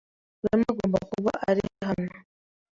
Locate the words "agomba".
0.73-0.99